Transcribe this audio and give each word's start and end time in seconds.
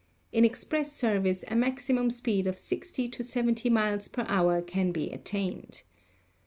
In 0.31 0.43
ex 0.43 0.63
press 0.63 0.91
service 0.91 1.43
a 1.47 1.55
maximum 1.55 2.09
speed 2.09 2.47
of 2.47 2.57
60 2.57 3.07
to 3.09 3.23
75 3.23 3.71
miles 3.71 4.07
per 4.07 4.25
hour 4.27 4.59
can 4.63 4.91
be 4.91 5.11
attained. 5.11 5.83